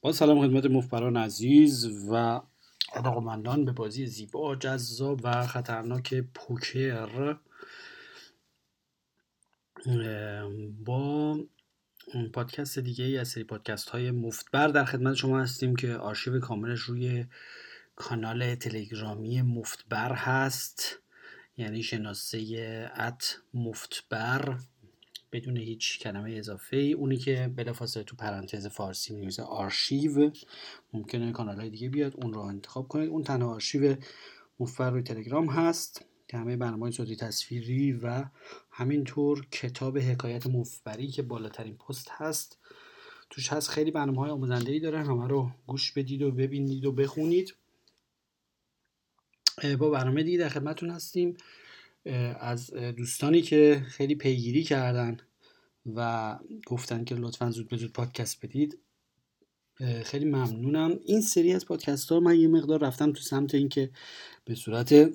[0.00, 2.40] با سلام خدمت مفبران عزیز و
[2.92, 7.36] علاقمندان به بازی زیبا جذاب و خطرناک پوکر.
[10.84, 11.38] با
[12.34, 16.80] پادکست دیگه ای از سری پادکست های مفتبر در خدمت شما هستیم که آرشیو کاملش
[16.80, 17.24] روی
[17.96, 20.98] کانال تلگرامی مفتبر هست
[21.56, 24.58] یعنی شناسه ات مفتبر.
[25.32, 30.30] بدون هیچ کلمه اضافه ای اونی که بلافاصله تو پرانتز فارسی می‌نویسه آرشیو.
[30.92, 33.08] ممکنه کانال های دیگه بیاد اون رو انتخاب کنید.
[33.08, 33.96] اون تنها آرشیو
[34.60, 38.24] مفر روی تلگرام هست که همه برنامه صوتی تصویری و
[38.70, 42.58] همینطور کتاب حکایت مفبری که بالاترین پست هست
[43.30, 43.70] توش هست.
[43.70, 45.04] خیلی برنامه های آموزنده ای داره.
[45.04, 47.54] همه رو گوش بدید و ببینید و بخونید.
[49.78, 51.36] با برنامه دیگه در خدمتتون هستیم.
[52.40, 55.16] از دوستانی که خیلی پیگیری کردن
[55.94, 58.78] و گفتن که لطفا زود به زود پادکست بدید
[60.02, 60.98] خیلی ممنونم.
[61.04, 63.90] این سری از پادکست ها من یه مقدار رفتم تو سمت اینکه
[64.44, 65.10] به صورت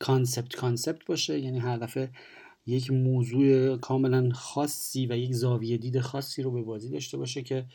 [0.00, 2.10] concept concept باشه یعنی هر دفعه
[2.66, 7.66] یک موضوع کاملا خاصی و یک زاویه دید خاصی رو به بازی داشته باشه که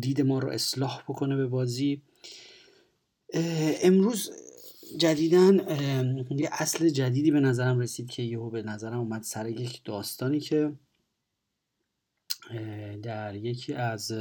[0.00, 2.02] دید ما رو اصلاح بکنه به بازی.
[3.82, 4.30] امروز
[4.98, 5.54] جدیدن
[6.30, 10.72] یه اصل جدیدی به نظرم رسید که یهو به نظرم اومد سر یک داستانی که
[13.02, 14.12] در یکی از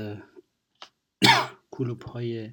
[1.72, 2.52] کلوب های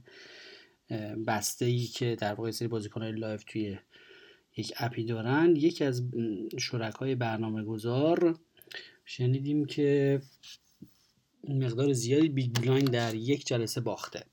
[1.26, 3.78] بسته ای که در واقع سری بازیکن های live توی
[4.56, 6.02] یک app ی دارن یکی از
[6.58, 8.38] شرکای برنامه گذار
[9.04, 10.20] شنیدیم که
[11.48, 14.24] مقدار زیادی big blind در یک جلسه باخته.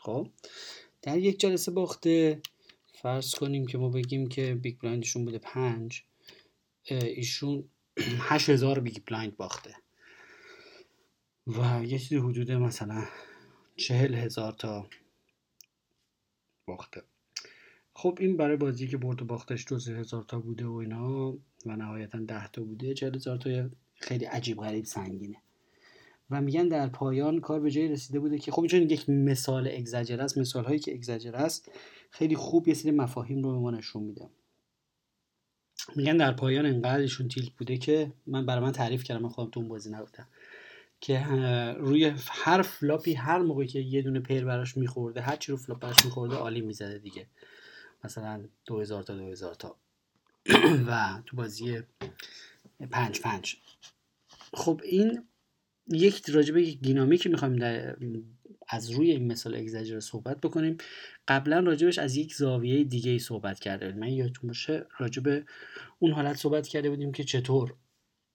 [0.00, 0.28] خب؟
[1.02, 2.40] در یک جلسه باخته
[3.06, 6.02] فرض کنیم که ما بگیم که big blind شون بوده پنج
[6.90, 7.64] ایشون
[8.28, 9.74] هشت هزار big blind باخته.
[11.46, 13.04] و یه چیزی حدود مثلا
[13.76, 14.88] چهل هزار تا
[16.68, 17.02] باخته.
[17.92, 21.32] خب این برای بازی که برد و باختش دو هزار تا بوده و اینا
[21.66, 25.42] و نهایتا ده تا بوده چهل هزار تا خیلی عجیب غریب سنگینه.
[26.30, 30.20] و میگن در پایان کار به جایی رسیده بوده که خب چون یک مثال اگزاجر
[30.20, 31.70] است مثال هایی که اگزاجر است
[32.10, 34.30] خیلی خوب یه سری مفاهیم رو به ما نشون میده.
[35.96, 39.50] میگن در پایان انقدر ایشون tilt بوده که من برای من تعریف کردم من خودم
[39.50, 40.28] تو اون بازی نبودم.
[41.00, 41.24] که
[41.78, 45.58] روی هر flop ی هر موقعی که یه دونه pair براش میخورده هر چی رو
[45.58, 47.26] flop براش میخورده all-in می‌زده دیگه.
[48.04, 49.76] مثلا 2000 تا 2000 تا.
[50.88, 51.82] و تو بازی
[52.90, 53.56] پنج پنج.
[54.52, 55.24] خب این
[55.88, 57.56] یک راجبه یک دینامیکی می‌خوایم
[58.68, 60.76] از روی این مثال اگزاجر صحبت بکنیم.
[61.28, 64.00] قبلا راجبش از یک زاویه دیگه ای صحبت کرده بودیم.
[64.00, 65.44] من یادتون باشه راجب
[65.98, 67.74] اون حالت صحبت کرده بودیم که چطور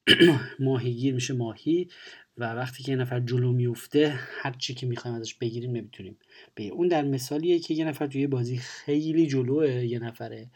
[0.60, 1.90] ماهیگیر میشه ماهی
[2.38, 6.18] و وقتی که یه نفر جلو میفته هر چی که می‌خوایم ازش بگیریم نمی‌تونیم.
[6.58, 10.52] بگیریم اون در مثالیه که یه نفر توی بازی خیلی جلوه یه نفره.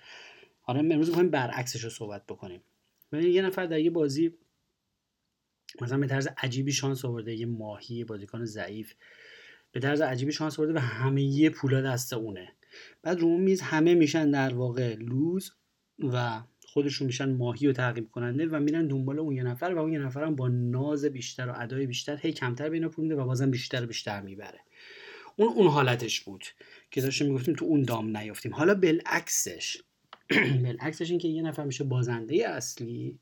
[0.61, 2.61] حالا امروز می‌خوایم برعکسش رو صحبت بکنیم.
[3.13, 4.33] یه نفر در یه بازی
[5.81, 8.93] مثلا به طرز عجیبی شانس آورده یه ماهی بازیکن ضعیف.
[9.75, 12.51] به طرز عجیبی شانس آورده و همه یه پولا دست اونه.
[13.03, 15.51] بعد رو میز همه میشن در واقع لوز
[15.99, 19.93] و خودشون میشن ماهی و تعقیب کننده و میرن دنبال اون یه نفر و اون
[19.93, 23.51] یه نفر هم با ناز بیشتر و ادای بیشتر هی کمتر بین پول و بازم
[23.51, 24.59] بیشتر و بیشتر می‌بره.
[25.35, 26.45] اون اون حالتش بود
[26.91, 28.53] که داشتیم می‌گفتیم تو اون دام نیافتیم.
[28.53, 29.77] حالا بالعکسش
[30.63, 33.19] بالعکسش این که یه نفر میشه بازنده اصلی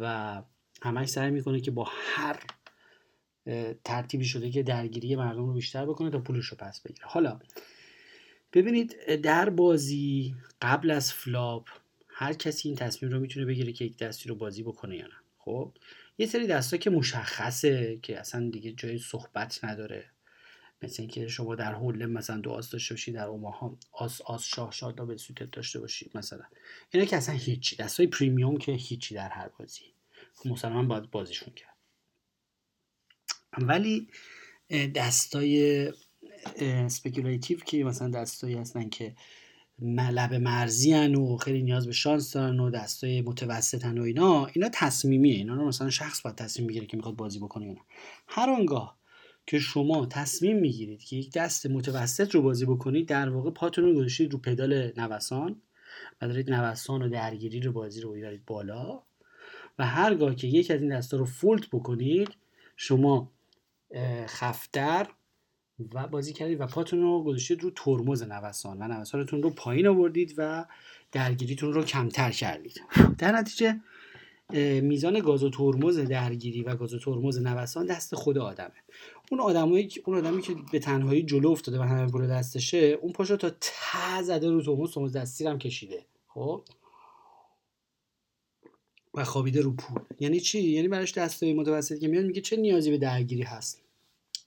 [0.00, 0.42] و
[0.82, 2.40] همش سعی می‌کنه که با هر
[3.84, 7.06] ترتیبی شده که درگیری مردم رو بیشتر بکنه تا پولش رو پس بگیره.
[7.06, 7.40] حالا
[8.52, 11.68] ببینید در بازی قبل از flop
[12.08, 15.14] هر کسی این تصمیم رو می‌تونه بگیره که یک دستی رو بازی بکنه یا نه.
[15.38, 15.72] خب
[16.18, 20.10] یه سری دستا که مشخصه که اصلا دیگه جای صحبت نداره.
[20.82, 24.72] مثل اینکه شما در حول مثلا دو آس داشته باشید در اوماها آس آس شاه
[24.72, 26.44] شاه double suited داشته باشید مثلا.
[26.90, 27.76] اینا که اصلا هیچی.
[27.76, 29.94] دستای premium که هیچی در هر بازی.
[30.44, 31.73] مسلما باید بازیشون کرد.
[33.58, 34.08] ولی
[34.94, 35.92] دستای
[36.88, 39.14] speculative که مثلا دستایی هستن که
[39.82, 44.68] لب مرزی هن و خیلی نیاز به شانس دارن و دستای متوسط و اینا اینا
[44.72, 45.34] تصمیمیه.
[45.34, 47.80] اینا رو مثلا شخص باید تصمیم بگیره که می‌خواد بازی بکنه یا نه.
[48.28, 48.98] هر آنگاه
[49.46, 53.94] که شما تصمیم می‌گیرید که یک دست متوسط رو بازی بکنید در واقع پاتون رو
[53.94, 55.62] گذاشتید رو پدال نوسان
[56.22, 59.02] و دارید نوسان و درگیری رو بازی رو بیارید بالا
[59.78, 62.28] و هرگاه که یک از این دستا رو فولت بکنید
[62.76, 63.33] شما
[64.26, 65.08] خفتر
[65.94, 70.34] و بازی کردید و پاتون رو گذاشتید رو ترمز نوسان و نوسانتون رو پایین آوردید
[70.36, 70.64] و
[71.12, 72.80] درگیریتون رو کمتر کردید.
[73.18, 73.80] در نتیجه
[74.82, 78.74] میزان گاز و ترمز درگیری و گاز و ترمز نوسان دست خود آدمه.
[79.30, 83.36] اون آدمایی اون آدمی که به تنهایی جلو افتاده و همه پول دستشه اون پاشو
[83.36, 86.06] تا ته زده رو توموس توموس دستی کشیده.
[86.28, 86.62] خب؟
[89.14, 90.02] و خوابیده رو پول.
[90.20, 93.80] یعنی چی؟ یعنی براش دستای متوسط که میاد میگه چه نیازی به درگیری هست؟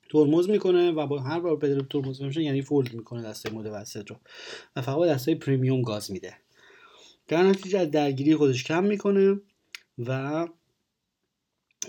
[0.09, 4.15] ترمز می‌کنه و با هر بار پدال ترمز میشه یعنی فولد می‌کنه دستای متوسط رو
[4.75, 6.37] و فقط با دستای پریمیوم گاز میده.
[7.27, 9.39] در نتیجه از درگیری خودش کم می‌کنه
[9.99, 10.47] و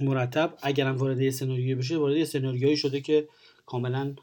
[0.00, 3.28] مرتب اگرم وارد یه سناریوی بشه وارد یه سناریویی شده که
[3.66, 4.14] کاملا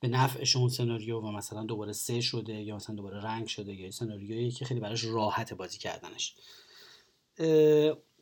[0.00, 3.90] به نفعش اون سناریو و مثلا دوباره سه شده یا مثلا دوباره رنگ شده یا
[3.90, 6.34] سناریویی که خیلی براش راحت بازی کردنش.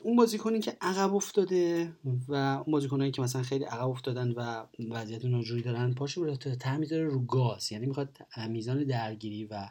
[0.02, 1.92] اون بازیکنی که عقب افتاده
[2.28, 6.96] و اون بازیکنایی که مثلا خیلی عقب افتادن و وضعیت ناجوری دارن پاشو رو ته
[6.96, 7.72] رو گاز.
[7.72, 8.18] یعنی می‌خواد
[8.48, 9.68] میزان درگیری و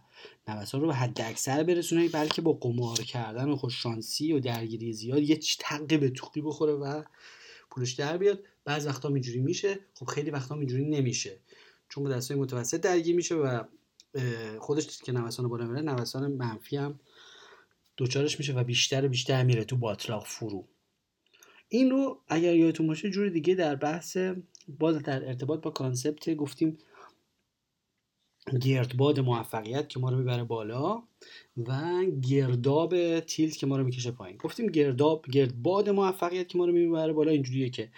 [0.48, 4.94] نوسان رو به حد اکثر برسونه بلکه با قمار کردن و خوش شانسی و درگیری
[4.94, 7.04] زیاد یه تقی به توقی بخوره و
[7.72, 8.40] پولش در بیاد.
[8.66, 11.38] بعض وقتا اینجوری میشه خب خیلی وقتا اینجوری نمیشه.
[11.90, 13.64] چون با دستای متوسط درگیر میشه و
[14.60, 17.00] خودش که نوسان بالا میره نوسان منفی هم
[17.98, 20.68] دوچارش میشه و بیشتر و بیشتر میره تو باطلاق فرو.
[21.70, 24.18] این رو اگر یادتون باشه جور دیگه در بحث
[24.68, 26.78] باز در ارتباط با کانسپت گفتیم
[28.62, 31.04] گردباد موفقیت که ما رو می‌بره بالا
[31.58, 34.38] و گرداب تیلت که ما رو می‌کشه پایین.
[34.38, 37.90] گفتیم گرداب گردباد موفقیت که ما رو می‌بره بالا اینجوریه که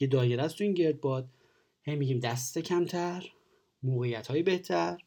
[0.00, 1.28] یه دایره است تو این گردباد.
[1.82, 3.26] هی میگیم دست کمتر
[3.82, 4.98] موقعیت های بهتر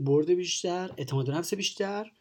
[0.00, 2.12] برد بیشتر اعتماد نفس بیشتر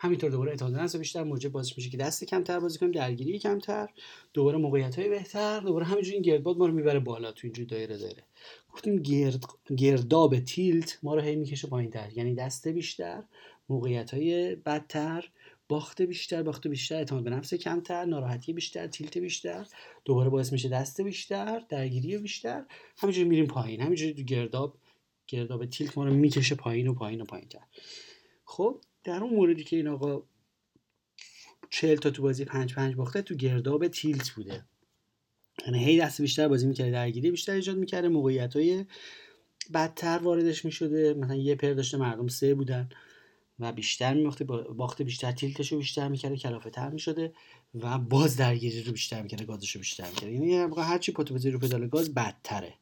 [0.00, 3.88] همینطور دوباره اعتماد نفس بیشتر موجب باعث میشه که دست کمتر بازی کنیم درگیری کمتر
[4.34, 7.98] دوباره موقعیت های بهتر دوباره همینجوری این گردباد ما رو می‌بره بالا تو اینجوری دایره
[7.98, 8.22] دایره.
[8.72, 9.44] گفتیم گرد
[9.76, 13.22] گرداب تیلت ما رو هی می‌کشه پایین تر یعنی دست بیشتر
[13.68, 15.30] موقعیت های بدتر
[15.68, 19.66] باخت بیشتر باخت بیشتر اعتماد به نفس کمتر ناراحتی بیشتر تیلت بیشتر
[20.04, 22.64] دوباره باعث میشه دست بیشتر درگیری بیشتر
[22.98, 24.74] همینجوری میریم پایین همینجوری تو گرداب
[25.26, 27.60] گرداب تیلت ما رو می‌کشه پایین و پایین و پایین تر.
[28.44, 30.22] خب در اون موردی که این آقا
[31.70, 34.64] چهل تا تو بازی پنج پنج باخته تو گرداب تیلت بوده.
[35.66, 38.84] یعنی هی دست بیشتر بازی می‌کرده درگیری بیشتر ایجاد می‌کرده موقعیت های
[39.74, 41.14] بدتر واردش می‌شده.
[41.14, 42.88] مثلا یه پر داشته مردم سه بودن
[43.58, 47.32] و بیشتر میباخته باخته بیشتر تیلتش رو بیشتر می‌کرده کلافه تر می‌شده
[47.74, 50.32] و باز درگیری رو بیشتر می‌کرده گازش رو بیشتر می‌کرده.
[50.32, 52.74] یعنی هرچی پاتو رو پدال گاز بدتره.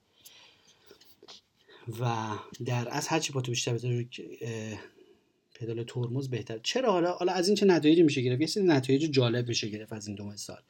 [2.00, 2.32] و
[2.64, 4.08] در از هرچی پاتو بیشتر بزنی
[5.58, 6.58] پدال ترمز بهتر.
[6.58, 9.93] چرا؟ حالا حالا از این چه نتایجی میشه گرفت؟ یه سری نتایج جالب میشه گرفت
[9.93, 10.62] از این دو مثال.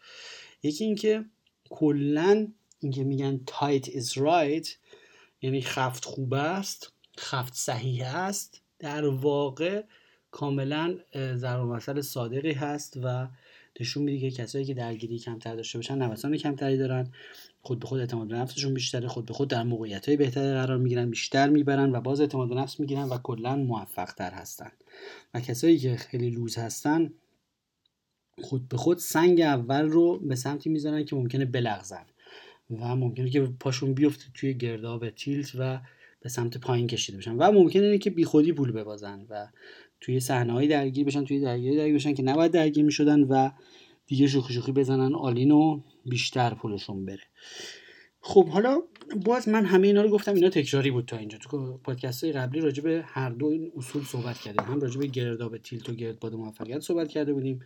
[0.63, 1.25] یکی اینکه
[1.71, 2.49] کلا
[2.81, 4.69] اینکه میگن تایت is right
[5.43, 9.83] یعنی خفت خوب است خفت صحیح است در واقع
[10.31, 10.99] کاملا
[11.35, 13.29] ضرب مسئله صادقی هست و
[13.81, 17.13] نشون میده که کسایی که درگیری کمتر داشته باشن نوسان کمتری دارن.
[17.63, 19.09] خود به خود اعتماد به نفسشون بیشتره.
[19.09, 22.55] خود به خود در موقعیت های بهتری قرار می‌گیرن بیشتر می‌برن و باز اعتماد به
[22.55, 24.71] نفس می‌گیرن و کلا موفق تر هستن.
[25.35, 27.13] و کسایی که خیلی loose هستن
[28.43, 32.05] خود به خود سنگ اول رو به سمتی می‌زنن که ممکنه بلغزن.
[32.71, 35.81] و ممکنه که پاشون بیفته توی گرداب tilt و
[36.21, 37.37] به سمت پایین کشیده بشن.
[37.37, 39.49] و ممکنه که بیخودی پول ببازن و
[40.01, 43.51] توی صحنه درگیر بشن توی درگیری درگیر بشن که نباید درگیر می‌شدن و
[44.07, 47.23] دیگه شوخی شوخی بزنن all-in و بیشتر پولشون بره.
[48.21, 48.83] خب حالا
[49.25, 51.39] باز من همه اینا رو گفتم اینا تکراری بود تا اینجا.
[51.39, 54.65] تو پادکست های قبلی راجع به هر دو این اصول صحبت کردیم.
[54.65, 57.61] هم راجع به گرداب tilt و گردباد موفقیت صحبت کرده بودیم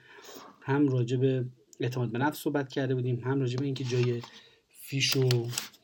[0.60, 1.44] هم راجع به
[1.80, 4.22] اعتماد به نفس صحبت کرده بودیم هم راجع به اینکه جای
[4.68, 5.28] فیش و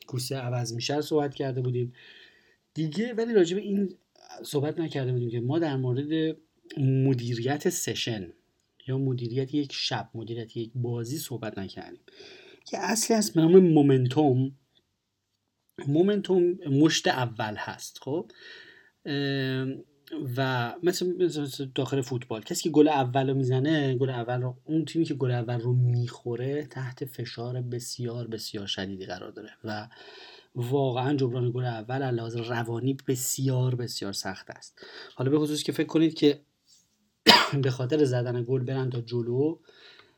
[0.07, 1.93] کوسه عوض میشه صحبت کرده بودیم.
[2.73, 3.95] دیگه ولی راجع به این
[4.43, 6.37] صحبت نکرده بودیم که ما در مورد
[6.77, 8.33] مدیریت سشن
[8.87, 12.01] یا مدیریت یک شب مدیریت یک بازی صحبت نکردیم
[12.65, 14.51] که اصلی هست به نام مومنتوم.
[15.87, 18.31] مومنتوم مشت اول هست خب؟
[20.37, 21.29] و مثل,
[21.75, 22.41] داخل فوتبال.
[22.41, 25.73] کسی که گل اول رو می‌زنه گل اول رو اون تیمی که گل اول رو
[25.73, 29.49] می‌خوره تحت فشار بسیار بسیار شدیدی قرار داره.
[29.63, 29.87] و
[30.57, 34.81] واقعا جبران گل اول علاوه روانی بسیار بسیار سخت است.
[35.15, 36.41] حالا به خصوص که فکر کنید که
[37.63, 39.57] به خاطر زدن گل برن تا جلو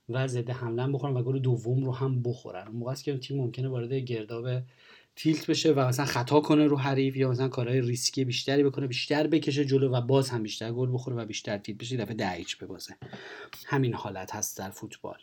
[0.10, 2.68] و ضد حمله بخورن و گل دوم رو هم بخورن.
[2.68, 4.48] اون موقع است که تیم ممکنه وارد گرداب
[5.16, 9.28] تیلت بشه و مثلا خطا کنه رو حریف یا مثلا کارهای ریسکی بیشتری بکنه بیشتر
[9.28, 12.96] بکشه جلو و باز هم بیشتر گل بخوره و بیشتر تیلت بشه دفعه هیچ ببازه.
[13.66, 15.18] همین حالت هست در فوتبال.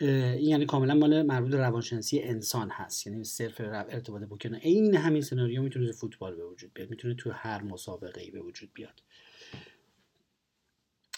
[0.00, 3.06] این یعنی کاملا مال مربوط روانشناسی انسان هست.
[3.06, 6.90] یعنی صرف ارتباط بکنه این همین سناریو می‌تونه تو فوتبال به وجود بیاد.
[6.90, 9.02] می‌تونه تو هر مسابقه ای به وجود بیاد.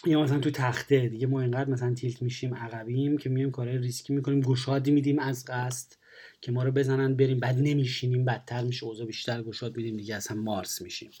[0.05, 1.09] یا مثلا تو تخته.
[1.09, 5.45] دیگه ما اینقدر مثلا تیلت میشیم عقبیم که میایم کارهای ریسکی می‌کنیم گشادی میدیم از
[5.47, 5.93] قصد
[6.41, 7.39] که ما رو بزنن بریم.
[7.39, 8.85] بعد نمیشینیم بدتر میشه.
[8.85, 11.11] اوضاع بیشتر گشاد میدیم دیگه اصلا مارس میشیم.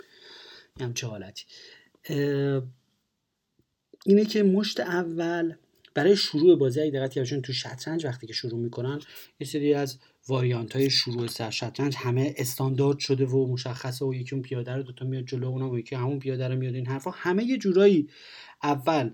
[0.93, 1.45] چه حالتی.
[4.05, 5.53] اینه که مشت اول
[5.93, 8.99] برای شروع بازی اگه دقت کردین تو شطرنج وقتی که شروع می‌کنن
[9.39, 14.35] یه سری از واریانت های شروع سر شطرنج همه استاندارد شده و مشخصه و یکی
[14.35, 17.11] اون پیاده رو دوتا میاد جلو اونم و یکی همون پیاده رو میاد این حرفا
[17.11, 18.09] همه یه جورایی
[18.63, 19.11] اول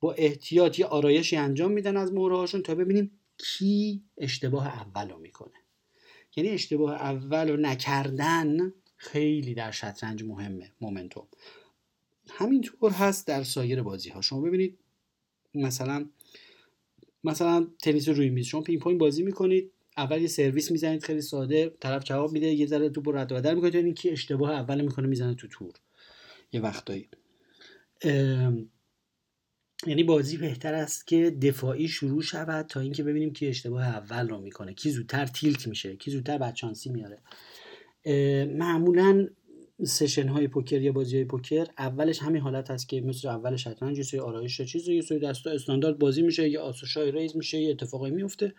[0.00, 5.18] با احتیاط یه آرایشی انجام میدن از مهره هاشون تا ببینیم کی اشتباه اول رو
[5.18, 5.52] می‌کنه.
[6.36, 11.26] یعنی اشتباه اول رو نکردن خیلی در شطرنج مهمه momentum.
[12.30, 14.78] همینطور هست در سایر بازی ها شما ببینید
[15.54, 16.06] مثلا
[17.24, 18.46] مثلا تنیس روی میز.
[18.46, 22.66] شما پینگ پونگ بازی می‌کنید اول یه سرویس می‌زنید خیلی ساده طرف جواب میده یه
[22.66, 25.72] ذره تو رد و بدل می‌کنید این کی اشتباه اول می‌کنه می‌زنه تو تور
[26.52, 27.08] یه وقتایی.
[29.86, 34.40] یعنی بازی بهتر است که دفاعی شروع شود تا اینکه ببینیم کی اشتباه اول رو
[34.40, 34.74] می‌کنه.
[34.74, 37.18] کی زودتر tilt میشه کی زودتر بدشانسی میاره.
[38.46, 39.28] معمولا
[39.84, 43.98] session های پوکر یا بازی های پوکر اولش همین حالت هست که مثل اول شطرنج
[43.98, 47.36] یه سری آرایش چیز یه سری دستا استاندارد بازی میشه یا آس و شاهی raise
[47.36, 48.54] میشه یه اتفاقی میفته.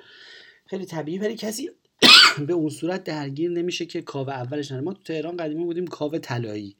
[0.65, 1.69] خیلی طبیعی ولی کسی
[2.47, 4.81] به اون صورت درگیر نمیشه که کاو اولش نره.
[4.81, 6.75] ما تو تهران قدیمی بودیم کاو طلایی.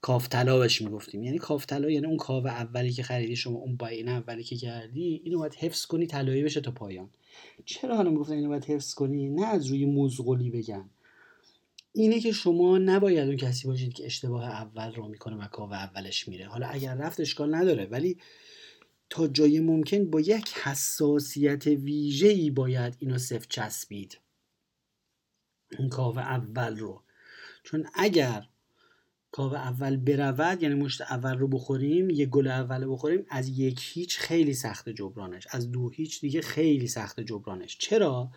[0.00, 1.22] کاو طلا بهش می‌گفتیم.
[1.22, 5.20] یعنی کاو طلا یعنی اون کاو اولی که خریدی شما اون buy-in اولی که کردی
[5.24, 7.10] اینو باید حفظ کنی طلایی بشه تا پایان.
[7.64, 10.90] چرا حالا می‌گفتن اینو باید حفظ کنی؟ نه از روی مزغلی بگن.
[11.98, 16.28] اینه که شما نباید اون کسی باشید که اشتباه اول رو می‌کنه و کاو اولش
[16.28, 16.46] میره.
[16.46, 18.18] حالا اگر رفت اشکال نداره ولی
[19.10, 24.18] تا جای ممکن با یک حساسیت ویژه‌ای باید اینو صفر چسبید.
[25.78, 27.02] اون کاو اول رو.
[27.64, 28.48] چون اگر
[29.30, 34.18] کاو اول برود یعنی مشت اول رو بخوریم یه گل اول بخوریم از یک هیچ
[34.18, 37.78] خیلی سخت جبرانش از دو هیچ دیگه خیلی سخت جبرانش.
[37.78, 38.30] چرا؟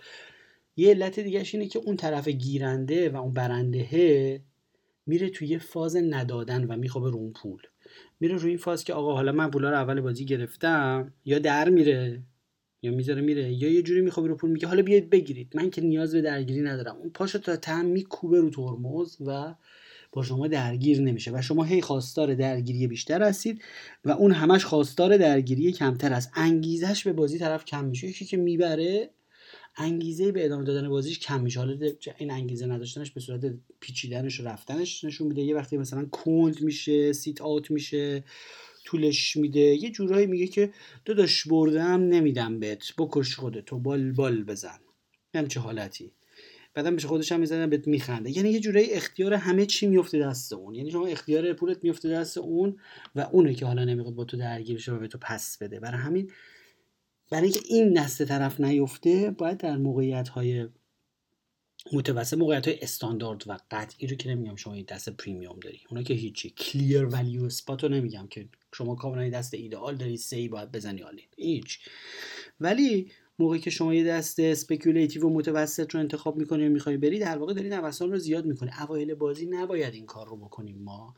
[0.76, 4.42] یه علت دیگهش اینه که اون طرف گیرنده و اون برنده
[5.06, 7.62] میره توی فاز ندادن و میخوابه رو اون پول.
[8.20, 11.70] میره روی این فاز که آقا حالا من پولا رو اول بازی گرفتم یا در
[11.70, 12.22] میره
[12.82, 15.52] یا می‌ذاره میره یا یه جوری میخوابه رو پول میگه حالا بیاید بگیرید.
[15.56, 16.96] من که نیاز به درگیری ندارم.
[16.96, 19.56] اون پاشو تا تم میکوبه رو ترمز و
[20.12, 23.62] با شما درگیر نمیشه و شما هی خواستار درگیری بیشتر هستید
[24.06, 26.32] و اون همش خواستار درگیری کمتر است.
[26.36, 28.08] انگیزش به بازی طرف کم میشه.
[28.08, 29.10] یکی که می‌بره
[29.76, 31.60] انگیزه به ادامه دادن بازیش کم میشه.
[31.60, 35.42] حالا این انگیزه نداشتنش به صورت پیچیدنش و رفتنش نشون میده.
[35.42, 38.24] یه وقتی مثلا کند میشه سیت آوت میشه
[38.86, 40.74] طولش میده یه جورایی میگه که
[41.06, 42.94] داداش بردم نمیدم بهت.
[42.98, 44.80] بکش خودتو بال بال بزن.
[45.48, 46.12] چه حالتی.
[46.74, 48.38] بعدم بهش خودش هم می‌زنن بهت میخنده.
[48.38, 50.76] یعنی یه جورایی اختیار همه چی میفته دست اون.
[50.76, 52.78] یعنی شما اختیار پولت میفته دست اون
[53.16, 55.80] و اونه که حالا نمی‌خواد با تو درگیر شه و به تو پس بده.
[55.80, 56.32] برای همین
[57.32, 60.68] برای اینکه این دست طرف نیفته باید در موقعیت های
[61.94, 65.82] متوسط موقعیت های استاندارد و قطعی رو که نمیگم شما این دست premium داری.
[65.90, 66.50] اونا که هیچی.
[66.50, 71.80] clear value spot رو نمیگم که شما کاملا دست ایدئال داری c-bet بزنی عالی هیچ.
[72.60, 77.20] ولی موقعی که شما یه دست speculative و متوسط رو انتخاب می‌کنی و می‌خوای بری
[77.20, 78.70] در واقع داری نوسان رو زیاد می‌کنی.
[78.80, 81.16] اوایل بازی نباید این کار رو بکنیم ما.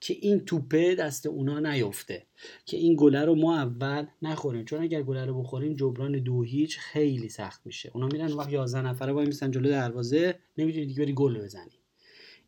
[0.00, 2.26] که این توپه دست اونا نیفته
[2.66, 4.64] که این گله رو ما اول نخوریم.
[4.64, 7.90] چون اگر گله رو بخوریم جبران دو هیچ خیلی سخت میشه.
[7.94, 11.78] اونا میرن وقت 11 نفره وای میستن جلو دروازه نمی‌تونی دیگه بری گل بزنی.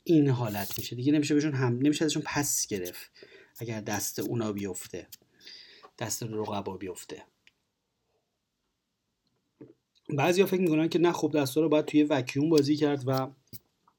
[0.05, 0.97] این حالت میشه.
[0.97, 3.11] دیگه نمیشه بهشون هم نمیشه ازشون پس گرفت
[3.59, 5.07] اگر دست اونا بیفته.
[5.99, 7.23] دست رقبا بیفته.
[10.09, 13.31] بعضیا فکر می‌کنن که نه خب دستا رو باید توی وکیوم بازی کرد و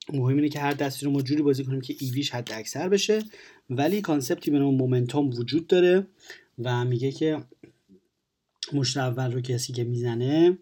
[0.10, 3.24] مهم اینه که هر دستی رو ما جوری بازی کنیم که ایویش حد اکثر بشه.
[3.70, 6.08] ولی concept ی به نام momentum وجود داره
[6.60, 7.43] و میگه که
[8.74, 10.58] مشت اول رو کسی که می‌زنه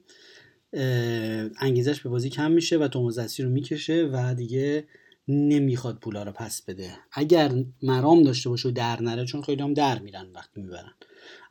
[1.59, 4.83] انگیزش به بازی کم میشه و ترمز رو می‌کشه و دیگه
[5.27, 6.91] نمی‌خواد پولا رو پس بده.
[7.11, 7.51] اگر
[7.83, 10.93] مرام داشته باشه و در نره چون خیلی هم در میرن وقتی می‌برن.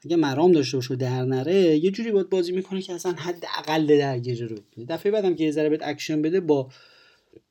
[0.04, 3.44] اگه مرام داشته باشه و در نره یه جوری باید بازی می‌کنه که اصلا حد
[3.58, 4.56] اقل درگیری رو
[4.88, 6.68] دفعه بعدم که یه ذره بهت اکشن بده با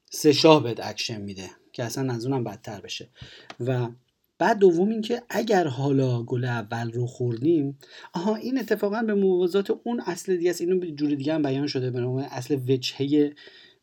[0.10, 3.10] سه شاهی بهت اکشن میده که اصلا از اونم بدتر بشه.
[3.60, 3.88] و
[4.40, 7.80] بعد دوم اینکه اگر حالا گل اول رو خوردیم
[8.14, 10.62] آها این اتفاقا به موازات اون اصل دیگه است.
[10.62, 13.34] اینو به جور دیگه هم بیان شده به نام اصل وجهه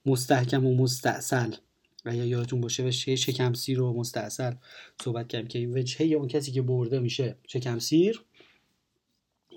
[0.07, 1.53] مستحکم و مستاصل
[2.05, 4.53] و یا یادتون باشه وجهه شکم سیر و مستاصل
[5.05, 8.25] صحبت کردیم که این وجهه اون کسی که برده میشه شکم سیر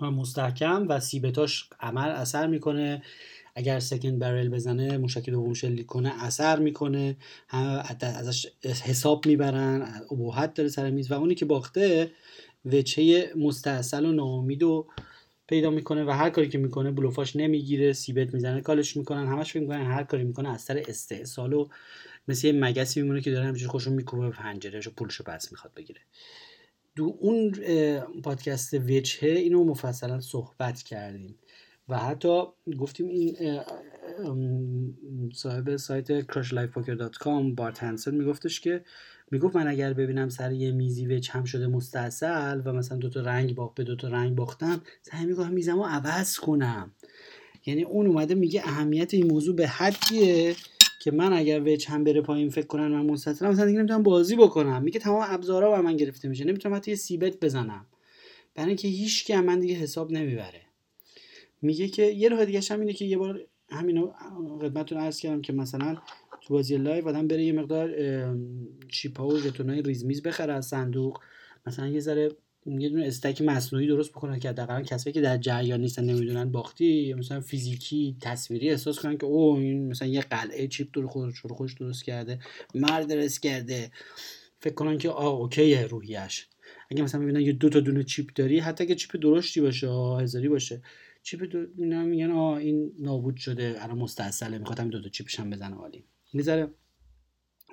[0.02, 3.02] و مستحکم و c-bet اش عمل اثر می‌کنه.
[3.58, 7.16] اگر سکند برل بزنه موشک دوم شلیک کنه اثر می‌کنه
[8.00, 8.46] ازش
[8.84, 12.10] حساب می‌برن ابهت داره سر میز و اونی که باخته
[12.64, 14.86] وچه مستحصل و ناامید و
[15.46, 19.60] پیدا می‌کنه و هر کاری که می‌کنه بلوفاش نمی‌گیره سیبت می‌زنه کالش می‌کنن همش فکر
[19.60, 21.68] می‌کنن هر کاری می‌کنه از سر استحصال و
[22.28, 26.00] مثل یه مگسی میمونه که داره همینجوری خوشون میکوبه به پنجره پولشو پس می‌خواد بگیره.
[26.96, 27.52] دو اون
[28.22, 31.34] پادکست وجهه اینو مفصلا صحبت کردیم.
[31.88, 32.42] و حتی
[32.78, 33.36] گفتیم این
[35.34, 38.84] صاحب سایت crushlifepoker.com بارت هنسن میگفتش که
[39.30, 43.54] می‌گفت من اگر ببینم سر یه میزی وچ هم شده مستاصل و مثلا دوتا رنگ
[43.54, 46.92] باخت به دوتا رنگ باختم سعی می‌کنم میزم رو عوض کنم.
[47.66, 50.56] یعنی اون اومده میگه اهمیت این موضوع به حدیه
[51.00, 54.36] که من اگر وچ هم بره پایین فکر کنن من مستطیلم مثلا دیگه نمی‌تونم بازی
[54.36, 54.82] بکنم.
[54.82, 57.86] میگه تمام ابزارا با من گرفته میشه نمی‌تونم حتی یه سیبت بزنم.
[58.54, 60.67] برای اینکه هیچ کی من دیگه حساب نمی‌بره.
[61.62, 64.12] میگه که یه راه دیگه هم اینه که یه بار همینو
[64.60, 65.96] خدمتتون عرض کردم که مثلا
[66.40, 67.94] تو بازی live آدم بره یه مقدار
[68.88, 71.18] chip ا و ژتونای ریز میز بخره از صندوق.
[71.66, 72.28] مثلا یه ذره
[72.66, 77.14] یه دونه stack مصنوعی درست بکنن که حداقل کسایی که در جریان نیستن نمی‌دونن باختی
[77.14, 81.54] مثلا فیزیکی تصویری احساس کنن که او این مثلا یه قلعه chip دور خودش رو
[81.54, 82.38] خوش درست کرده
[82.74, 83.90] مرد درست کرده.
[84.60, 86.46] فکر کنن که آه اوکیه روحیش
[86.90, 89.88] اگه مثلا ببینن یه دو تا دونه چیپ داری حتی اگه چیپ درشتی باشه
[90.20, 90.82] هزاری باشه.
[91.30, 95.40] چیپ دو اینا میگن؟ آه این نابود شده الان مستاصله می‌خواد همین دو تا چیپش
[95.40, 96.04] هم بزنه عالی.
[96.32, 96.68] می‌ذاره.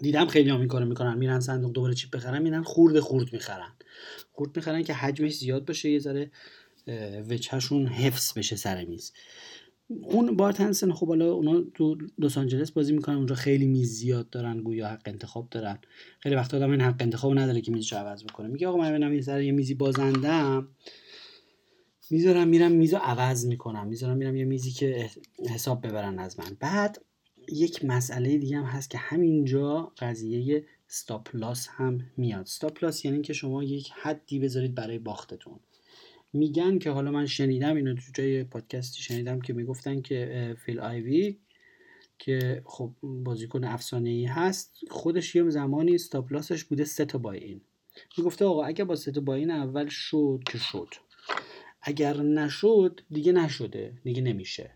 [0.02, 3.72] دیدم خیلی هم این می‌کنن میرن صندوق دوباره چیپ بخرن میرن خورد خورد می‌خرن.
[4.32, 6.32] خورد می‌خرن که حجمش زیاد باشه یه ذره
[7.30, 9.14] وچهشون حفظ بشه سر میز.
[9.88, 14.30] اون بارت هنسن خب حالا اونا تو لس آنجلس بازی می‌کنن اونجا خیلی میز زیاد
[14.30, 15.78] دارن گویا حق انتخاب دارن.
[16.20, 18.48] خیلی وقت آدم این حق انتخاب نداره که میزشو عوض بکنه.
[18.48, 20.68] میگه آقا من ببینم یه سر یه میزی بازندم.
[22.10, 23.88] می‌ذارم میرم میزو عوض می‌کنم.
[23.88, 25.10] می‌ذارم میرم یه میزی که
[25.50, 26.58] حساب ببرن از من.
[26.60, 27.02] بعد
[27.52, 30.66] یک مسئله دیگه هم هست که همینجا قضیه
[31.34, 32.48] loss هم میاد.
[32.48, 35.60] Loss یعنی که شما یک حدی بذارید برای باختتون.
[36.34, 41.38] میگن که حالا من شنیدم اینو تو جای پادکستی شنیدم که می‌گفتن که فیل آیوی
[42.20, 47.40] که خب بازیکن افسانه ای هست خودش یه زمانی استاپ لاسش بوده سه تا بای
[47.40, 47.62] این.
[48.18, 50.88] می‌گفته آقا اگه با سه تا با این اول شد که شد.
[51.88, 54.72] اگر نشد دیگه نشده دیگه نمیشه.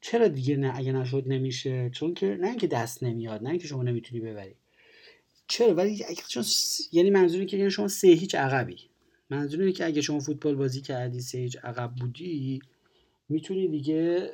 [0.00, 3.82] چرا دیگه نه اگه نشد نمیشه؟ چون که نه اینکه دست نمیاد نه اینکه شما
[3.82, 4.54] نمی‌تونی ببری.
[5.48, 6.44] چرا؟ ولی اگه چون
[6.92, 8.76] یعنی منظور که یعنی شما سه هیچ عقبی.
[9.30, 12.60] منظور اینه که اگه شما فوتبال بازی کردی سه هیچ عقب بودی
[13.28, 14.30] می‌تونی دیگه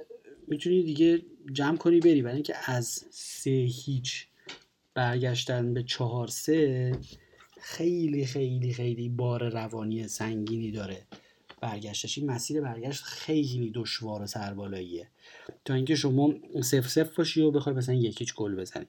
[0.48, 2.22] می‌تونی دیگه جمع کنی بری.
[2.22, 3.50] برای اینکه از سه
[3.84, 4.26] هیچ
[4.94, 6.92] برگشتن به چهار سه
[7.60, 11.06] خیلی خیلی خیلی بار روانی سنگینی داره.
[11.60, 15.08] برگشتش این مسیر برگشت خیلی دشوار و سربالاییه.
[15.64, 18.86] تا اینکه شما صفر صفر باشی و بخوای مثلا یکیچ گل بزنی.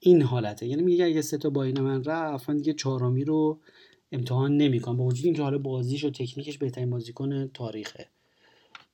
[0.00, 0.66] این حالته.
[0.66, 3.60] یعنی میگه اگه سه تا با این من رفت من دیگه چهارمی رو
[4.12, 4.96] امتحان نمی‌کنم.
[4.96, 8.08] با وجود اینکه حالا بازیش و تکنیکش بهترین بازیکن تاریخه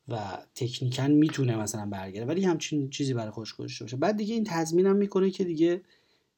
[0.08, 2.26] و تکنیکا می‌تونه مثلا برگرده.
[2.26, 3.96] ولی همچین چیزی برای خوش گذاشته باشه.
[3.96, 5.82] بعد دیگه این تضمینم می‌کنه که دیگه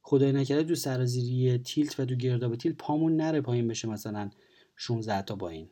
[0.02, 4.30] خدای نکرده تو سرازیری تیلت و تو گرداب تیل پامون نره پایین بشه مثلا
[4.76, 5.68] 16 تا با این.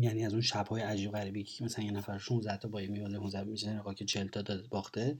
[0.00, 3.42] یعنی از اون شبهای عجیب غریبی که مثلا یه نفر 16 تا با میوازه موزه
[3.42, 5.16] میشه که 40 تا داده باخته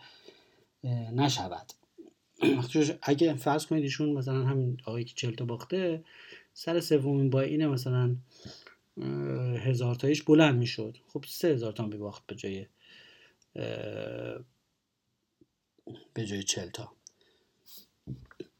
[1.12, 1.72] نشود.
[3.02, 6.04] اگه فرض کنید ایشون مثلا همین آقایی که 40 تا باخته
[6.52, 8.16] سر سومین با اینه مثلا
[9.64, 10.96] هزار تایش بلند می‌شد.
[11.08, 12.66] خب سه هزار تا باخت به جای
[16.14, 16.92] به جای 40 تا.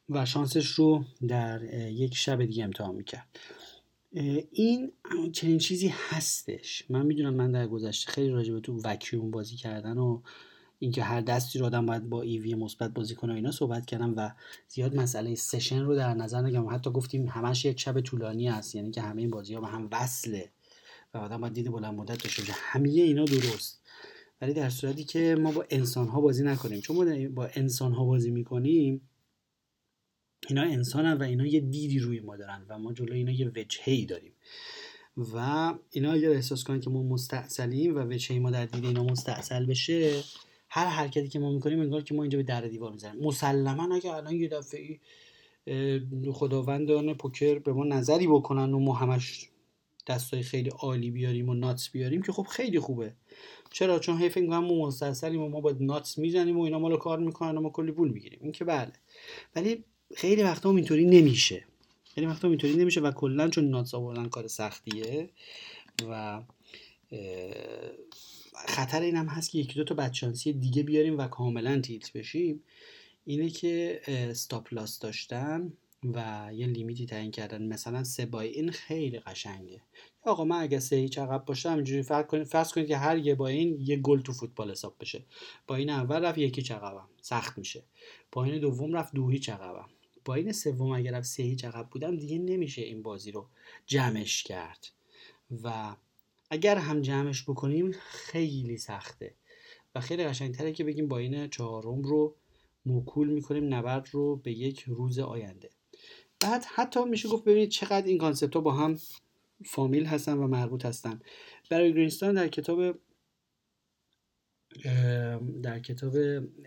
[0.09, 3.39] و شانسش رو در یک شب دیگه امتحان می‌کرد.
[4.13, 4.93] این
[5.33, 6.85] چنین چیزی هستش.
[6.91, 10.23] من می‌دونم من در گذشته خیلی راجع به تو وکیوم بازی کردن و
[10.79, 14.31] اینکه هر دستی رو آدم باید با ایوی مثبت بازی کنه اینا صحبت کردم و
[14.69, 16.69] زیاد مسئله سشن رو در نظر نگم.
[16.69, 19.89] حتی گفتیم همش یک شب طولانی است یعنی که همه این بازی ها به هم
[19.93, 20.51] وصله
[21.15, 23.83] و آدم باید دید بلند مدت داشته همه اینا درست.
[24.41, 26.81] ولی در صورتی که ما با انسان ها بازی نکنیم.
[26.81, 29.09] چون ما با انسان ها بازی می‌کنیم
[30.49, 34.07] اینا انسان و اینا یه دیدی روی ما دارن و ما جلو اینا یه وجهی
[34.07, 34.33] داریم.
[35.35, 39.67] و اینا اگر احساس کنن که ما مستعصلیم و وجهه ما در دید اینا مستعصل
[39.67, 40.23] بشه
[40.69, 43.25] هر حرکتی که ما می‌کنیم انگار که ما اینجا به در دیوار می‌زنیم.
[43.25, 44.99] مسلما اگه الان یه دفعه
[46.33, 49.49] خداوندان پوکر به ما نظری بکنن و ما همش
[50.07, 53.13] دستای خیلی عالی بیاریم و ناتس بیاریم که خب خیلی خوبه.
[53.71, 57.19] چرا؟ چون حیف میگم ما مستعصلیم و ما با ناتس می‌زنیم و اینا مالو کار
[57.19, 58.39] می‌کنن و ما کلی پول می‌گیریم.
[58.43, 58.93] این که بله.
[59.57, 59.85] ولی
[60.17, 61.65] خیلی وقتا اینطوری نمیشه.
[62.05, 65.31] خیلی وقتا اینطوری نمیشه و کلا چون ناتس آوردن کار سختیه
[66.09, 66.43] و
[68.67, 72.63] خطر این هم هست که یکی دو تا بدشانسی دیگه بیاریم و کاملا تیلت بشیم.
[73.25, 75.73] اینه که استاپ لاس داشتن
[76.05, 77.67] و یه لیمیتی تعیین کردن.
[77.67, 79.83] مثلا سه بای این خیلی قشنگه.
[80.23, 83.35] آقا من اگه سه هیچ عقب باشم اینجوری فرض کنید فرض کنید که هر یه
[83.35, 85.25] با این یه گل تو فوتبال حساب بشه.
[85.67, 87.09] با این اول رفت یکی عقبم.
[87.21, 87.83] سخت میشه.
[88.33, 89.89] با این دوم رفت دو هیچ عقبم.
[90.29, 93.49] با این سوم اگر رفت سه هیچ عقب بودم دیگه نمیشه این بازی رو
[93.87, 94.87] جمعش کرد.
[95.65, 95.97] و
[96.51, 99.35] اگر هم جمعش بکنیم خیلی سخته.
[99.95, 102.35] و خیلی قشنگتره که بگیم buy-in چهارم رو
[102.87, 105.71] موکول می‌کنیم نبرد رو به یک روز آینده.
[106.41, 108.99] بعد حتی میشه گفت ببینید چقدر این concept ها با هم
[109.65, 111.21] فامیل هستن و مربوط هستن.
[111.71, 112.99] بری گرینستاین در کتاب
[115.63, 116.15] در کتاب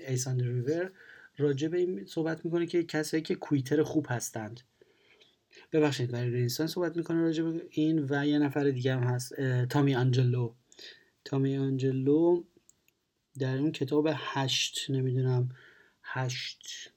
[0.07, 0.91] Ace on the River
[1.41, 4.61] راجع به این صحبت می‌کنه که کسایی که quitter خوب هستند.
[5.71, 9.95] ببخشید برای گرینستان صحبت می‌کنه راجع به این و یه نفر دیگه هم هست تامی
[9.95, 10.53] آنجلو.
[11.25, 12.43] تامی آنجلو
[13.39, 15.49] در اون کتاب هشت نمی‌دونم
[16.03, 16.93] هشت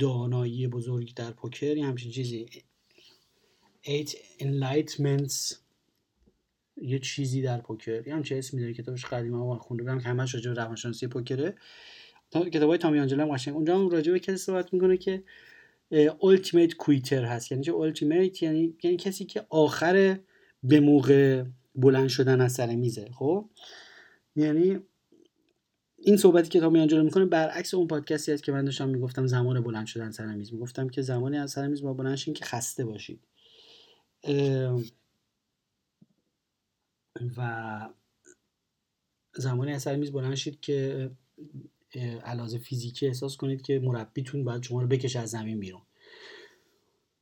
[0.00, 2.46] دانایی بزرگ در پوکر یا همچین چیزی.
[3.84, 4.10] Eight
[4.40, 5.54] Enlightenments
[6.76, 8.06] یه چیزی در پوکر.
[8.06, 11.54] یه همچه اسمی داره کتابش قدیمه و خونده بودم که همش راجع به روانشناسی پوکره.
[12.30, 13.54] کتاب های تامی آنجلا هم قشنگ.
[13.54, 15.24] اونجا هم راجع به کسی صحبت می‌کنه که
[16.22, 17.52] ultimate کویتر هست.
[17.52, 20.18] یعنی چه ultimate یعنی یعنی کسی که آخر
[20.62, 23.10] به موقع بلند شدن از سر میزه.
[23.12, 23.50] خب؟
[24.36, 24.78] یعنی
[25.98, 29.60] این صحبتی که تامی آنجلو می‌کنه برعکس اون پادکستی است که من داشتم می‌گفتم زمان
[29.60, 30.52] بلند شدن سر میز.
[30.52, 33.20] می‌گفتم که زمانی از سر میز با بلند که خسته باشید.
[37.36, 37.88] و
[39.34, 41.10] زمانی از سر میز بلند شید که
[42.00, 45.82] علاوه فیزیکی احساس کنید که مربیتون باید شما رو بکشه از زمین بیرون.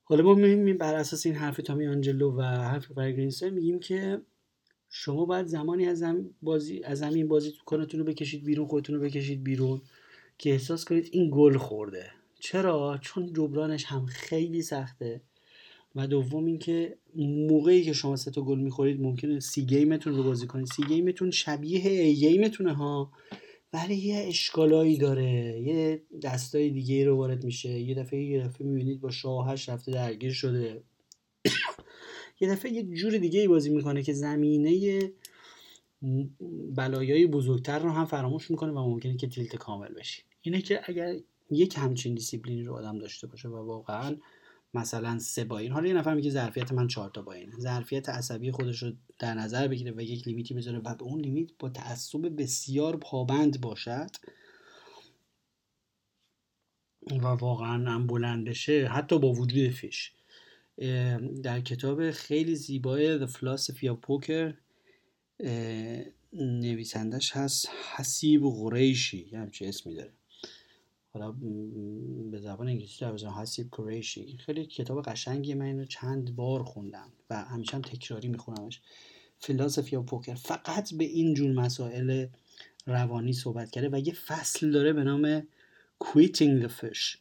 [0.05, 4.21] حالا ما میگیم بر اساس این حرف تامی آنجلو و حرف بری میگیم که
[4.89, 9.03] شما باید زمانی از زمین بازی از زمین بازی کنتون رو بکشید بیرون خودتون رو
[9.03, 9.83] بکشید بیرون
[10.39, 12.11] که احساس کنید این گل خورده.
[12.41, 15.21] چرا؟ چون جبرانش هم خیلی سخته.
[15.95, 16.97] و دوم اینکه
[17.49, 20.67] موقعی که شما سه تا گل می‌خورید ممکنه C-game تون رو بازی کنید.
[20.67, 23.13] C-game تون شبیه A-game تونه ها.
[23.75, 25.61] ولی یه اشکالایی داره.
[25.61, 27.71] یه دستای دیگه رو وارد میشه.
[27.71, 30.83] یه دفعه یه دفعه می‌بینید با شاهش رفته درگیر شده.
[32.41, 35.01] یه دفعه یه جور دیگه ای بازی می‌کنه که زمینه
[36.77, 40.23] بلایای بزرگتر رو هم فراموش می‌کنه و ممکنه که تیلت کامل بشی.
[40.43, 41.17] اینه که اگر
[41.51, 44.17] یک همچین دیسیپلینی رو آدم داشته باشه و واقعا
[44.75, 45.73] مثلا سه با این.
[45.73, 47.59] حالا یه نفر میگه ظرفیت من چهار تا با اینه.
[47.59, 51.51] ظرفیت عصبی خودش رو در نظر بگیره و یک لیمیتی بذاره و به اون لیمیت
[51.59, 54.11] با تعصب بسیار پابند باشد.
[57.11, 58.89] و واقعا هم بلند بشه.
[58.89, 60.13] حتی با وجود فیش.
[61.43, 64.55] در کتاب خیلی زیبای The Philosophy of Poker
[66.33, 69.29] نویسندش هست حسیب قریشی.
[69.33, 70.13] یه همچه اسمی داره.
[71.14, 71.33] حالا
[72.31, 74.37] به زبان انگلیسی در حسیب قریشی.
[74.37, 78.81] خیلی کتاب قشنگی من اینو چند بار خوندم و همیشه هم تکراری میخونمش.
[79.38, 80.35] فلاسفی of پوکر.
[80.35, 82.27] فقط به این جور مسائل
[82.87, 85.40] روانی صحبت کرده و یه فصل داره به نام
[86.05, 87.18] Quitting the Fish.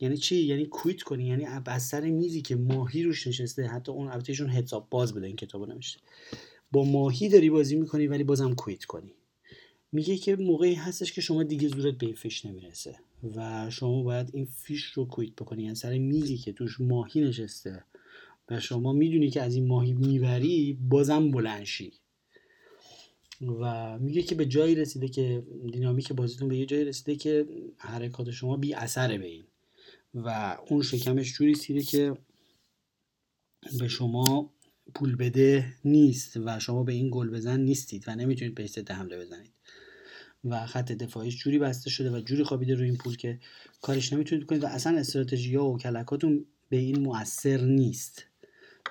[0.00, 1.24] یعنی چی؟ یعنی کویت کنی.
[1.24, 3.66] یعنی بستر میزی که ماهی روش نشسته.
[3.66, 6.00] حتی اون البتهشون حساب باز بوده این کتابو نوشته.
[6.72, 9.14] با ماهی داری بازی می‌کنی ولی بازم کویت کنی.
[9.92, 12.96] میگه که موقعی هستش که شما دیگه زورت به این فیش نمی‌رسه.
[13.36, 15.62] و شما باید این فیش رو کویت بکنی.
[15.62, 17.84] یعنی سر میزی که توش ماهی نشسته
[18.50, 21.92] و شما می‌دونی که از این ماهی می‌بری بازم بلنشی
[23.60, 27.46] و میگه که به جایی رسیده که دینامیک بازیتون به یه جایی رسیده که
[27.78, 29.44] حرکات شما بی اثره به این.
[30.14, 32.16] و اون شکمش جوری سیره که
[33.78, 34.50] به شما
[34.94, 39.52] پول بده نیست و شما به این گل بزن نیستید و نمی‌تونید به حمله بزنید.
[40.44, 43.38] و خط دفاعیش جوری بسته شده و جوری خوابیده روی این پول که
[43.82, 48.26] کارش نمی‌تونید کنید و اصلا استراتژی ها و کلکاتون به این مؤثر نیست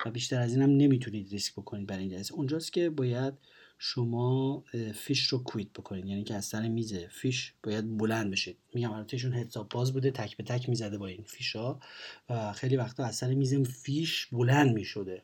[0.06, 2.34] و بیشتر از این هم نمی‌تونید ریسک بکنید برای این جلسه.
[2.34, 3.34] اونجاست که باید
[3.78, 6.06] شما فیش رو کویت بکنید.
[6.06, 8.56] یعنی که از سر میز فیش باید بلند بشید.
[8.74, 11.78] میگم البته حساب باز بوده تک به تک می‌زده با این فیشا
[12.30, 15.22] و خیلی وقتا از سر میز فیش بلند می‌شده.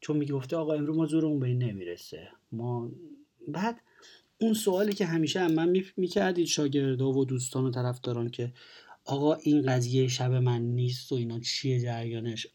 [0.00, 2.28] چون میگه گفته آقا امروز ما زورمون به این نمی‌رسه.
[2.52, 2.90] ما
[3.48, 3.80] بعد
[4.42, 8.52] اون سوالی که همیشه هم من می‌کردید شاگردا و دوستان و طرفداران که
[9.04, 12.46] آقا این قضیه شب من نیست و اینا چیه جریانش؟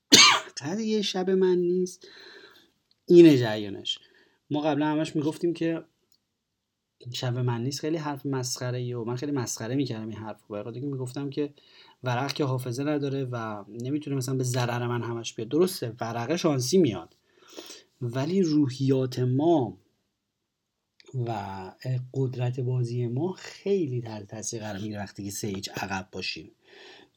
[0.62, 2.08] قضیه شب من نیست
[3.06, 3.98] اینه جریانش.
[4.50, 5.84] ما قبلا همش می‌گفتیم که
[7.12, 10.80] شب من نیست خیلی حرف مسخره و من خیلی مسخره می‌کردم این حرف رو که
[10.80, 11.54] می‌گفتم که
[12.02, 15.48] ورق که حافظه نداره و نمی‌تونه مثلا به ضرر من همش بیاد.
[15.48, 17.16] درسته ورقه شانسی میاد.
[18.02, 19.78] ولی روحیات ما
[21.26, 21.32] و
[22.14, 26.50] قدرت بازی ما خیلی تحت تاثیر قرار می‌گیره وقتی که سه عقب باشیم.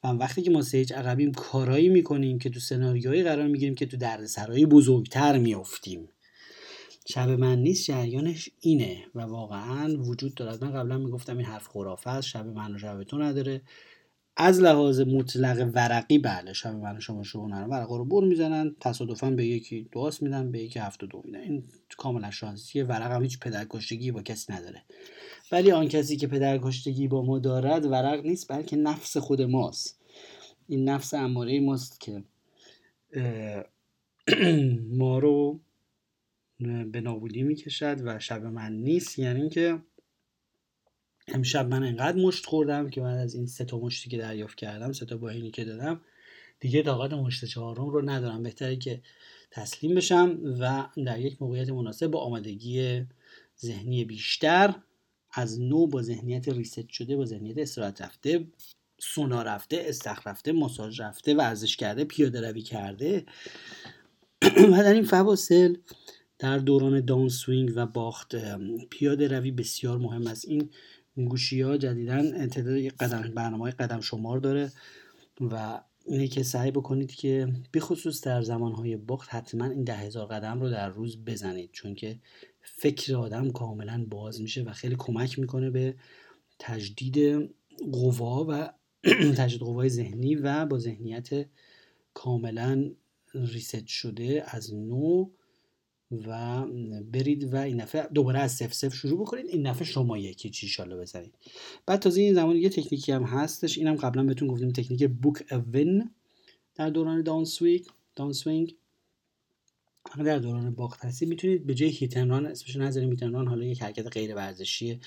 [0.04, 3.96] و وقتی که ما سه عقبیم کارایی می‌کنیم که تو سناریوهایی قرار می‌گیریم که تو
[3.96, 6.08] دردسرایی بزرگتر میافتیم.
[7.08, 9.04] شب من نیست جریانش اینه.
[9.14, 12.28] و واقعا وجود دارد من قبلا می‌گفتم این حرف خرافه است.
[12.28, 13.62] شب من و شب تو نداره.
[14.36, 19.46] از لحاظ مطلق ورقی بله شب و شما شما ورقا رو بر می‌زنن تصادفا به
[19.46, 21.40] یکی دواست میدن به یکی هفت دو میدن.
[21.40, 21.64] این
[21.96, 24.82] کاملا شانسیه ورق هم هیچ پدرکشتگی با کسی نداره.
[25.52, 30.00] ولی آن کسی که پدرکشتگی با ما دارد ورق نیست بلکه نفس خود ماست.
[30.68, 32.22] این نفس اماره ماست که
[35.00, 35.60] ما رو
[36.92, 39.18] به نابودی می‌کشد و شب من نیست.
[39.18, 39.78] یعنی اینکه
[41.28, 44.92] امشب من انقدر مشت خوردم که بعد از این سه تا مشتی که دریافت کردم
[44.92, 46.00] سه تا باینی که دادم
[46.60, 48.42] دیگه طاقت مشت چهارم رو ندارم.
[48.42, 49.02] بهتره که
[49.50, 53.02] تسلیم بشم و در یک موقعیت مناسب با آمادگی
[53.60, 54.74] ذهنی بیشتر
[55.32, 58.46] از نو با ذهنیت reset شده با ذهنیت استراحت رفته
[58.98, 63.26] سونا رفته استخر رفته ماساژ رفته ورزش کرده پیاده روی کرده.
[64.72, 65.76] و در این فواصل
[66.38, 68.36] در دوران downswing و باخت
[68.90, 70.48] پیاده روی بسیار مهم است.
[70.48, 70.70] این
[71.16, 74.72] گوشی ها جدیدا تعداد قدم برنامه های قدم شمار داره
[75.40, 80.26] و اینه که سعی بکنید که بخصوص در زمان های باخت حتما این ده هزار
[80.26, 82.18] قدم رو در روز بزنید چون که
[82.62, 85.94] فکر آدم کاملا باز میشه و خیلی کمک می‌کنه به
[86.58, 87.18] تجدید
[87.92, 88.72] قوا و
[89.38, 91.46] تجدید قوای ذهنی و با ذهنیت
[92.14, 92.90] کاملا
[93.34, 95.30] ریست شده از نو.
[96.12, 96.64] و
[97.12, 99.46] برید و این دفعه دوباره از صفر صفر شروع بکنید.
[99.46, 100.50] این دفعه شما یکی.
[100.50, 101.34] چی شاله بزنید.
[101.86, 103.78] بعد تازه این زمان یه تکنیکی هم هستش.
[103.78, 104.72] اینم قبلا بهتون گفتیم.
[104.72, 106.10] تکنیک book a win
[106.74, 108.76] در دوران downswing downswing
[110.24, 113.48] در دوران باخت هستی می‌تونید به جای hit and run اسمش نذاریم hit and run
[113.48, 115.00] حالا یک حرکت غیر ورزشی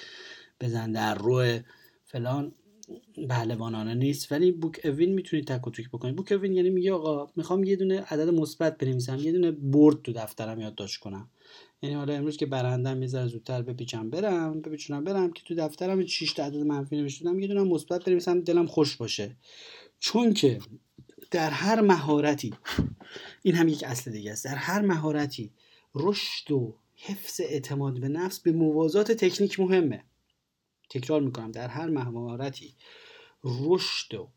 [0.59, 1.59] بزن در رو
[2.05, 2.55] فلان.
[3.29, 6.69] پهلوانانه نیست ولی book a win می‌تونید تک و توک بکنید book a win یعنی
[6.69, 11.29] میگه آقا می‌خوام یه دونه عدد مثبت بنویسم یه دونه برد تو دفترم یادداشت کنم.
[11.81, 16.05] یعنی حالا امروز که برندم یه ذره زودتر بپیچم برم بپیچونم برم که تو دفترم
[16.05, 19.35] 6 تا عدد منفی نوشتم یه دونه مثبت بنویسم دلم خوش باشه.
[19.99, 20.59] چون که
[21.31, 22.53] در هر مهارتی
[23.41, 25.51] این هم یک اصل دیگه است در هر مهارتی
[25.95, 30.03] رشد و حفظ اعتماد به نفس به موازات تکنیک مهمه.
[30.93, 32.75] تکرار می‌کنم در هر مهارتی
[33.43, 34.29] رشد و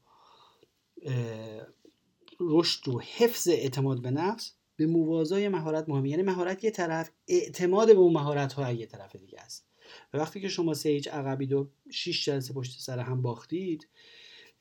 [2.40, 6.08] رشد و حفظ اعتماد به نفس به موازای مهارت مهمه.
[6.08, 9.66] یعنی مهارت یه طرف اعتماد به اون مهارت ها یه طرف دیگه است.
[10.12, 13.88] و وقتی که شما سه هیچ عقبید و 6 جلسه پشت سر هم باختید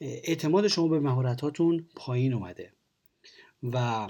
[0.02, 2.74] اعتماد شما به مهارت هاتون پایین اومده.
[3.64, 4.08] و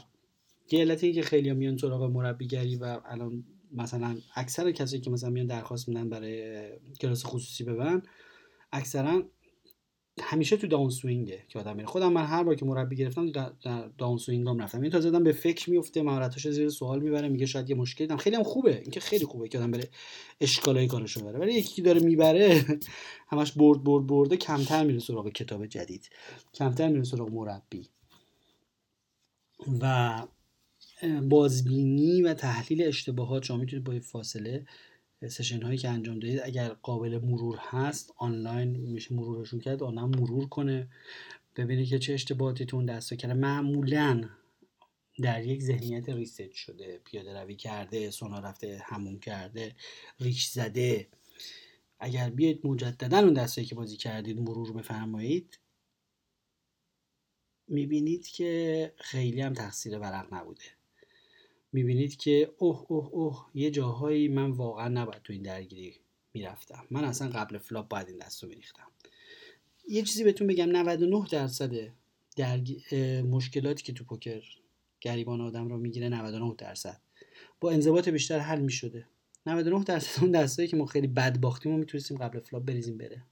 [0.71, 5.47] یه علت که خیلی میان سراغ مربیگری و الان مثلا اکثر کسی که مثلا میان
[5.47, 6.69] درخواست میدن برای
[7.01, 8.03] کلاس خصوصی ببن
[8.71, 9.23] اکثرا
[10.21, 11.87] همیشه تو داون سوینگه که آدم میره.
[11.87, 13.51] خودم من هر بار که مربی گرفتم در
[13.97, 14.81] داون سوینگام رفتم.
[14.81, 18.19] این تازه به فکر میفته مهارتاش زیر سوال می‌بره میگه شاید یه مشکلی دارم.
[18.19, 18.77] خیلی هم خوبه.
[18.81, 19.89] اینکه خیلی خوبه که آدم بره
[20.41, 22.65] اشکالای کارشو بره ولی یکی داره می‌بره
[23.31, 26.09] همش برد برد برده کمتر میره سراغ کتاب جدید.
[26.53, 27.87] کمتر میره سراغ مربی.
[29.81, 30.23] و
[31.29, 34.65] بازبینی و تحلیل اشتباهات شما می‌تونید با فاصله
[35.27, 40.47] سشن هایی که انجام دادید اگر قابل مرور هست آنلاین میشه مرورشون کرد آنم مرور
[40.47, 40.87] کنه.
[41.55, 44.29] ببینید که چه اشتباهاتی تو اون دست کرده معمولا
[45.23, 49.75] در یک ذهنیت ریست شده پیاده روی کرده سونا رفته همون کرده
[50.19, 51.07] ریش زده.
[51.99, 55.59] اگر بیاید مجددا اون دستایی که بازی کردید مرور بفرمایید
[57.67, 60.63] می‌بینید که خیلی هم تقصیر ورق نبوده.
[61.75, 65.95] می‌بینید که اوه اوه اوه یه جاهایی من واقعا نباید تو این درگیری
[66.33, 66.87] می‌رفتم.
[66.91, 68.87] من اصلا قبل flop باید این دست رو میریختم.
[69.89, 71.71] یه چیزی بهتون بگم 99 درصد
[72.35, 72.95] درگ...
[73.29, 74.43] مشکلاتی که تو پوکر
[75.01, 77.01] گریبان آدم رو می‌گیره 99 درصد.
[77.61, 79.07] با انضباط بیشتر حل می‌شده.
[79.45, 83.23] 99 درصد اون دستایی که ما خیلی بد باختیم و می‌تونستیم قبل flop بریزیم بره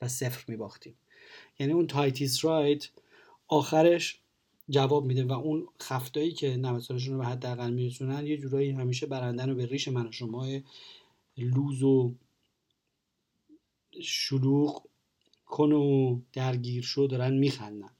[0.00, 0.94] و صفر میباختیم.
[1.58, 2.88] یعنی اون tight is right
[3.48, 4.20] آخرش
[4.70, 9.48] جواب میده و اون خفتایی که نوسانشون رو به حداقل میرسونن یه جورایی همیشه برندن
[9.48, 10.46] رو به ریش من و شما
[11.36, 12.14] loose و
[14.02, 14.82] شلوغ
[15.46, 17.90] کن و درگیر شو دارن میخندن.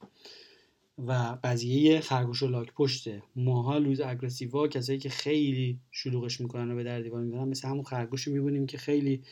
[0.97, 6.75] و قضیه خرگوش و لاک پشته ماها لوز اگرسیوا کسایی که خیلی شلوغش می‌کنن و
[6.75, 9.23] به در دیوار می‌زنن مثل همون خرگوش می‌بینیم که خیلی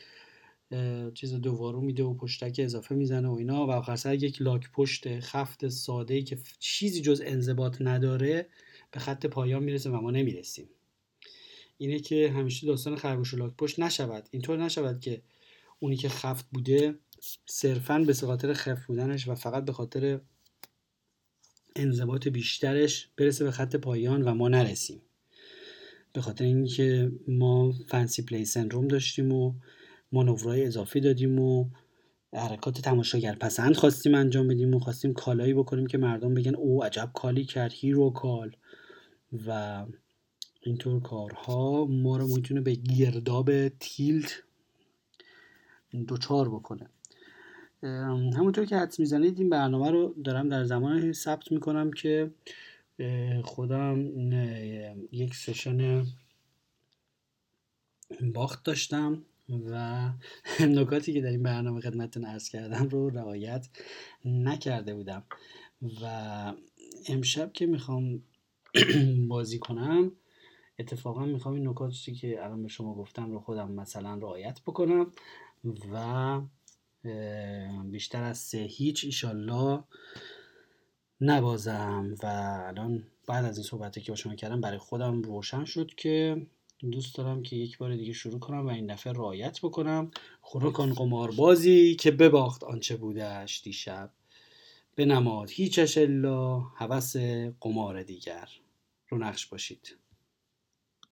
[1.14, 3.66] چیز دوارو میده و پشتک اضافه می‌زنه و اینا.
[3.66, 8.46] و آخر یک لاک پشت خفت ساده ای که چیزی جز انضباط نداره
[8.90, 10.68] به خط پایان می‌رسه و ما نمی‌رسیم.
[11.78, 14.28] اینه که همیشه داستان خرگوش و لاک پشت نشود.
[14.30, 15.22] اینطور نشود که
[15.78, 16.94] اونی که خفت بوده
[17.46, 20.20] صرفا به خاطر خفت بودنش و فقط به خاطر
[21.76, 25.02] انضباط بیشترش برسه به خط پایان و ما نرسیم.
[26.12, 29.54] به خاطر اینکه ما fancy play syndrome داشتیم و
[30.12, 31.70] مانورهای اضافی دادیم و
[32.32, 36.84] حرکات تماشاگر پسند خواستیم انجام بدیم و خواستیم call هایی بکنیم که مردم بگن او
[36.84, 38.56] عجب call ی کرد hero call.
[39.46, 39.84] و
[40.60, 44.42] اینطور کارها ما رو می‌تونه به گرداب tilt
[46.06, 46.88] دوچار بکنه.
[48.36, 52.30] همونطور که حدس می‌زنید این برنامه رو دارم در زمان ثبت می‌کنم که
[53.44, 54.32] خودم
[55.12, 56.06] یک سشن
[58.34, 59.22] باخت داشتم.
[59.48, 60.10] و
[60.78, 63.68] نکاتی که در این برنامه خدمتتون ارز کردم رو رعایت
[64.24, 65.22] نکرده بودم.
[66.02, 66.52] و
[67.08, 68.22] امشب که می‌خوام
[69.28, 70.12] بازی کنم
[70.78, 75.12] اتفاقا می‌خوام این نکاتی که الان به شما گفتم رو خودم مثلا رعایت بکنم
[75.92, 76.40] و
[77.90, 79.84] بیشتر از سه هیچ ایشالله
[81.20, 82.14] نبازم.
[82.22, 82.26] و
[82.66, 86.46] الان بعد از این صحبتی که با شما کردم برای خودم روشن شد که
[86.80, 90.10] دوست دارم که یک بار دیگه شروع کنم و این دفعه رایت بکنم.
[90.72, 94.10] کن قمار بازی که بباخت آنچه بودش دیشب.
[94.94, 95.50] به نماد.
[95.50, 97.16] هیچش الا هوس
[97.60, 98.48] قمار دیگر.
[99.08, 99.96] رو نقش باشید.